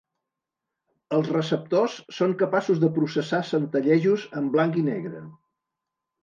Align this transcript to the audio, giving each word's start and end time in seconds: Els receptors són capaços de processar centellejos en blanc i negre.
Els 1.17 1.27
receptors 1.35 1.97
són 2.19 2.33
capaços 2.39 2.81
de 2.85 2.89
processar 2.97 3.43
centellejos 3.51 4.27
en 4.43 4.49
blanc 4.57 4.81
i 4.83 4.87
negre. 4.89 5.23